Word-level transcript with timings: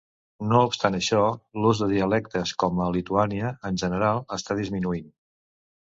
No 0.51 0.59
obstant 0.67 0.95
això, 0.99 1.19
l'ús 1.65 1.83
de 1.83 1.89
dialectes 1.93 2.53
com 2.63 2.81
a 2.85 2.89
Lituània, 2.97 3.55
en 3.71 3.81
general, 3.83 4.27
està 4.39 4.59
disminuint. 4.61 5.13